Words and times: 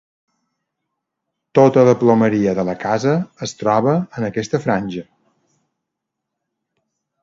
Tota 1.59 1.83
la 1.89 1.93
plomeria 2.05 2.57
de 2.61 2.67
la 2.71 2.77
casa 2.87 3.15
es 3.49 3.55
troba 3.63 3.97
en 4.03 4.29
aquesta 4.33 4.65
franja. 4.67 5.09